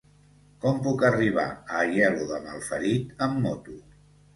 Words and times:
Com 0.63 0.79
puc 0.87 1.03
arribar 1.11 1.45
a 1.51 1.85
Aielo 1.85 2.29
de 2.35 2.43
Malferit 2.49 3.17
amb 3.31 3.43
moto? 3.51 3.83